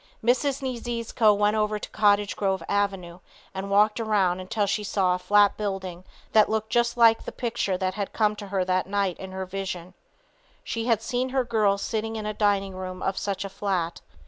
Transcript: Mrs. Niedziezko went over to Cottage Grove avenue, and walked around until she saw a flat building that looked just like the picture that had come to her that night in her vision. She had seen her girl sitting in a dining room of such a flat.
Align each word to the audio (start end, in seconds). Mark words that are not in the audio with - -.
Mrs. 0.25 0.63
Niedziezko 0.63 1.31
went 1.35 1.55
over 1.55 1.77
to 1.77 1.89
Cottage 1.91 2.35
Grove 2.35 2.63
avenue, 2.67 3.19
and 3.53 3.69
walked 3.69 3.99
around 3.99 4.39
until 4.39 4.65
she 4.65 4.83
saw 4.83 5.13
a 5.13 5.19
flat 5.19 5.55
building 5.57 6.03
that 6.31 6.49
looked 6.49 6.71
just 6.71 6.97
like 6.97 7.23
the 7.25 7.31
picture 7.31 7.77
that 7.77 7.93
had 7.93 8.11
come 8.11 8.35
to 8.37 8.47
her 8.47 8.65
that 8.65 8.87
night 8.87 9.19
in 9.19 9.31
her 9.31 9.45
vision. 9.45 9.93
She 10.63 10.85
had 10.87 11.03
seen 11.03 11.29
her 11.29 11.43
girl 11.43 11.77
sitting 11.77 12.15
in 12.15 12.25
a 12.25 12.33
dining 12.33 12.73
room 12.75 13.03
of 13.03 13.19
such 13.19 13.45
a 13.45 13.47
flat. 13.49 14.01